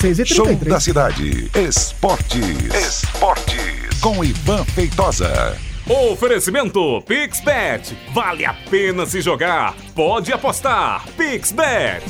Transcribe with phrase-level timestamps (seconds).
[0.00, 1.50] Show da cidade.
[1.56, 2.72] Esportes.
[2.72, 4.00] Esportes.
[4.00, 5.58] Com Ivan Feitosa.
[6.12, 7.98] Oferecimento PixBet.
[8.14, 9.74] Vale a pena se jogar.
[9.96, 11.04] Pode apostar.
[11.16, 12.04] PixBet.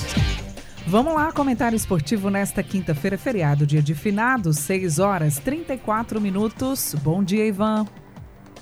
[0.86, 6.94] Vamos lá, comentário esportivo nesta quinta-feira, feriado, dia de finados, 6 horas 34 minutos.
[7.02, 7.86] Bom dia, Ivan.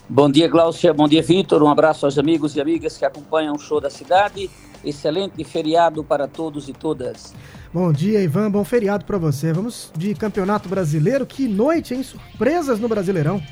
[0.09, 0.95] Bom dia, Glaucia.
[0.95, 1.65] Bom dia, Vitor.
[1.65, 4.49] Um abraço aos amigos e amigas que acompanham o show da cidade.
[4.85, 7.35] Excelente feriado para todos e todas.
[7.73, 8.51] Bom dia, Ivan.
[8.51, 9.53] Bom feriado para você.
[9.53, 11.27] Vamos de Campeonato Brasileiro.
[11.27, 12.03] Que noite, hein?
[12.03, 13.43] Surpresas no Brasileirão.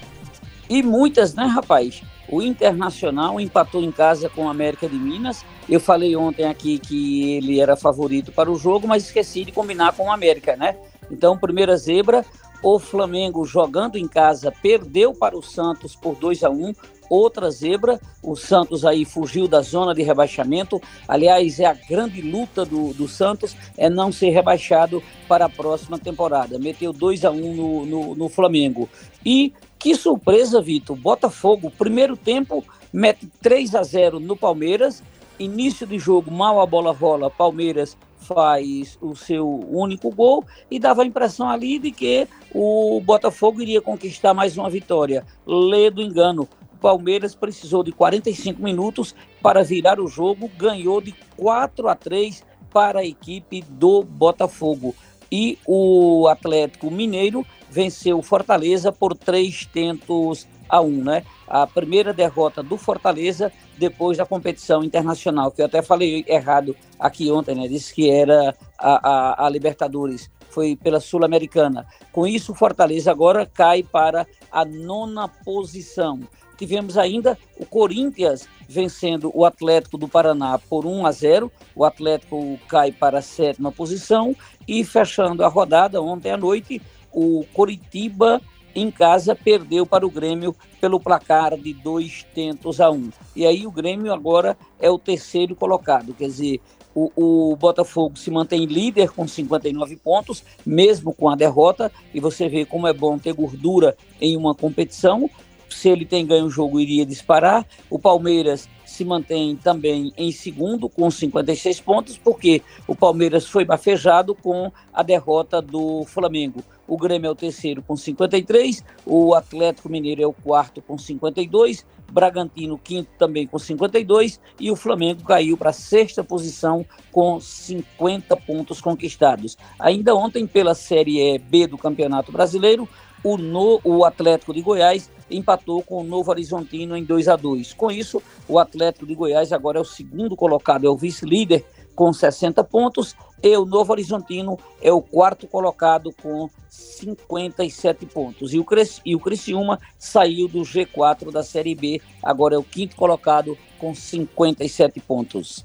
[0.70, 2.02] E muitas, né, rapaz?
[2.28, 5.44] O Internacional empatou em casa com o América de Minas.
[5.68, 9.92] Eu falei ontem aqui que ele era favorito para o jogo, mas esqueci de combinar
[9.92, 10.76] com o América, né?
[11.10, 12.24] Então, primeira zebra,
[12.64, 16.72] o Flamengo jogando em casa perdeu para o Santos por 2 a 1
[17.10, 18.00] outra zebra.
[18.22, 20.80] O Santos aí fugiu da zona de rebaixamento.
[21.06, 25.98] Aliás, é a grande luta do, do Santos é não ser rebaixado para a próxima
[25.98, 26.58] temporada.
[26.58, 28.88] Meteu 2 a 1 um no, no, no Flamengo.
[29.22, 30.96] E que surpresa, Vitor.
[30.96, 35.02] Botafogo, primeiro tempo, mete 3 a 0 no Palmeiras.
[35.38, 37.94] Início de jogo, mal a bola rola, Palmeiras
[38.24, 43.80] faz o seu único gol e dava a impressão ali de que o Botafogo iria
[43.80, 45.24] conquistar mais uma vitória.
[45.46, 46.48] Lê do engano.
[46.80, 53.00] Palmeiras precisou de 45 minutos para virar o jogo, ganhou de 4 a 3 para
[53.00, 54.94] a equipe do Botafogo.
[55.32, 61.24] E o Atlético Mineiro venceu Fortaleza por três tentos a um, né?
[61.48, 67.30] A primeira derrota do Fortaleza depois da competição internacional, que eu até falei errado aqui
[67.30, 67.68] ontem, né?
[67.68, 71.86] Disse que era a, a, a Libertadores, foi pela Sul-Americana.
[72.12, 76.20] Com isso, o Fortaleza agora cai para a nona posição.
[76.56, 81.52] Tivemos ainda o Corinthians vencendo o Atlético do Paraná por 1 a 0.
[81.74, 84.36] O Atlético cai para a sétima posição
[84.66, 86.80] e fechando a rodada ontem à noite,
[87.12, 88.40] o Coritiba
[88.74, 93.10] em casa perdeu para o Grêmio pelo placar de dois tentos a um.
[93.34, 96.60] E aí o Grêmio agora é o terceiro colocado, quer dizer,
[96.94, 97.10] o,
[97.52, 102.64] o, Botafogo se mantém líder com 59 pontos, mesmo com a derrota, e você vê
[102.64, 105.28] como é bom ter gordura em uma competição
[105.74, 107.66] se ele tem ganho o jogo, iria disparar.
[107.90, 114.34] O Palmeiras se mantém também em segundo com 56 pontos, porque o Palmeiras foi bafejado
[114.34, 116.62] com a derrota do Flamengo.
[116.86, 121.84] O Grêmio é o terceiro com 53, o Atlético Mineiro é o quarto com 52,
[122.10, 128.36] Bragantino quinto também com 52 e o Flamengo caiu para a sexta posição com 50
[128.36, 129.56] pontos conquistados.
[129.78, 132.88] Ainda ontem pela Série B do Campeonato Brasileiro,
[133.24, 137.72] o, no, o Atlético de Goiás empatou com o Novo Horizontino em 2 a 2
[137.72, 142.12] Com isso, o Atlético de Goiás agora é o segundo colocado, é o vice-líder com
[142.12, 148.54] 60 pontos, e o Novo Horizontino é o quarto colocado com 57 pontos.
[148.54, 148.66] E o,
[149.04, 153.94] e o Criciúma saiu do G4 da Série B, agora é o quinto colocado com
[153.94, 155.64] 57 pontos.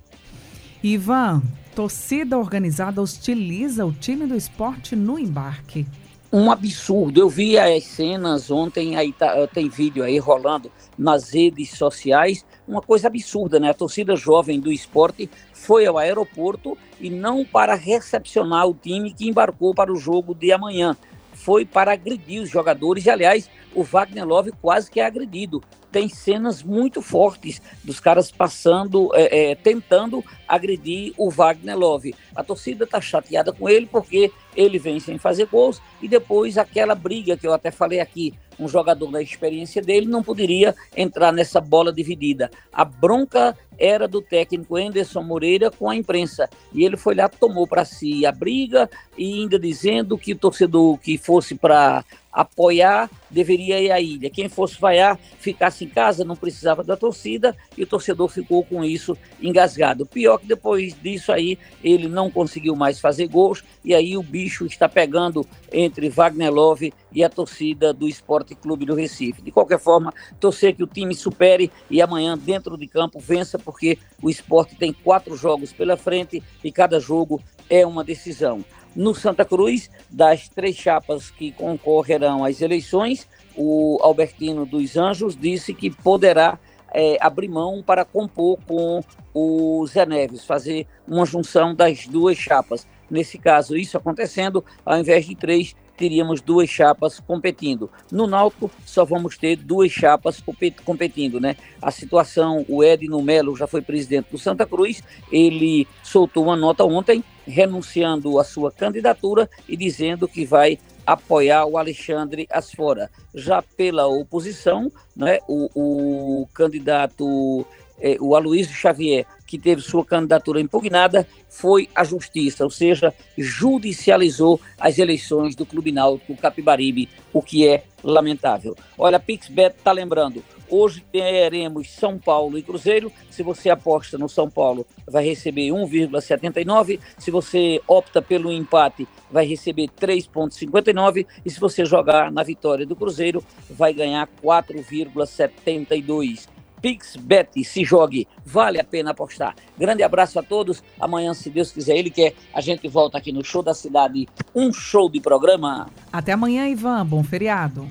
[0.84, 1.42] Ivan,
[1.76, 5.86] torcida organizada hostiliza o time do esporte no embarque
[6.32, 7.20] um absurdo.
[7.20, 12.82] Eu vi as cenas ontem, aí tá, tem vídeo aí rolando nas redes sociais, uma
[12.82, 13.70] coisa absurda, né?
[13.70, 19.28] A torcida jovem do esporte foi ao aeroporto e não para recepcionar o time que
[19.28, 20.96] embarcou para o jogo de amanhã.
[21.40, 26.08] Foi para agredir os jogadores e, aliás, o Wagner Love quase que é agredido tem
[26.08, 32.14] cenas muito fortes dos caras passando, é, é, tentando agredir o Wagner Love.
[32.36, 36.94] A torcida está chateada com ele porque ele vem sem fazer gols e depois aquela
[36.94, 41.62] briga que eu até falei aqui, um jogador da experiência dele não poderia entrar nessa
[41.62, 42.52] bola dividida.
[42.72, 46.50] A bronca era do técnico Anderson Moreira com a imprensa.
[46.74, 50.98] E ele foi lá, tomou para si a briga e ainda dizendo que o torcedor
[50.98, 54.30] que fosse para apoiar, deveria ir à ilha.
[54.30, 58.84] Quem fosse vaiar, ficasse em casa, não precisava da torcida, e o torcedor ficou com
[58.84, 60.06] isso engasgado.
[60.06, 64.66] Pior que depois disso aí, ele não conseguiu mais fazer gols, e aí o bicho
[64.66, 69.42] está pegando entre Wagner Love e a torcida do Esporte Clube do Recife.
[69.42, 73.98] De qualquer forma, torcer que o time supere e amanhã, dentro de campo, vença, porque
[74.22, 78.64] o esporte tem quatro jogos pela frente e cada jogo é uma decisão.
[78.96, 85.74] No Santa Cruz, das três chapas que concorrerão às eleições, o Albertino dos Anjos disse
[85.74, 86.58] que poderá
[86.94, 89.02] é, abrir mão para compor com
[89.34, 92.88] o Zé Neves, fazer uma junção das duas chapas.
[93.10, 97.92] Nesse caso, isso acontecendo, ao invés de três, teríamos duas chapas competindo.
[98.10, 100.42] No Náutico, só vamos ter duas chapas
[100.86, 101.58] competindo, né?
[101.82, 106.86] A situação, o Edno Melo já foi presidente do Santa Cruz, ele soltou uma nota
[106.86, 113.10] ontem renunciando à sua candidatura e dizendo que vai apoiar o Alexandre Asfora.
[113.36, 117.66] Já pela oposição, né, o, o candidato,
[118.02, 124.60] eh, o Aloysio Xavier, que teve sua candidatura impugnada, foi à justiça, ou seja, judicializou
[124.80, 128.76] as eleições do Clube Náutico Capibaribe, o que é lamentável.
[128.98, 133.12] Olha, a Pixbet está lembrando, Hoje teremos São Paulo e Cruzeiro.
[133.32, 137.00] Se você aposta no São Paulo, vai receber 1,79.
[137.18, 141.26] Se você opta pelo empate, vai receber 3,59.
[141.44, 146.48] E se você jogar na vitória do Cruzeiro, vai ganhar 4,72.
[146.82, 149.56] PixBet, se jogue, vale a pena apostar.
[149.78, 150.84] Grande abraço a todos.
[151.00, 154.72] Amanhã, se Deus quiser, ele quer, a gente volta aqui no Show da Cidade, um
[154.72, 155.88] show de programa.
[156.12, 157.06] Até amanhã, Ivan.
[157.06, 157.90] Bom feriado.